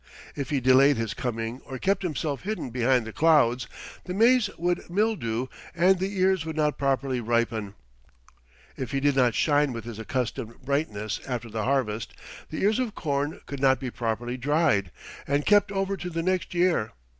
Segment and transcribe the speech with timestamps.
[0.35, 3.67] If he delayed his coming or kept himself hidden behind the clouds,
[4.05, 7.75] the maize would mildew and the ears would not properly ripen.
[8.75, 12.15] If he did not shine with his accustomed brightness after the harvest,
[12.49, 14.89] the ears of corn could not be properly dried
[15.27, 16.93] and kept over to the next year.